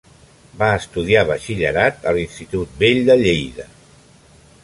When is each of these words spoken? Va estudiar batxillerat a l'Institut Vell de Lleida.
Va 0.61 0.69
estudiar 0.77 1.21
batxillerat 1.31 2.09
a 2.11 2.15
l'Institut 2.17 2.73
Vell 2.81 3.01
de 3.11 3.19
Lleida. 3.23 3.67